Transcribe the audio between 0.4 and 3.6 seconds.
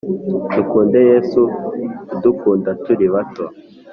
dukunde yesu udukunda turi bato!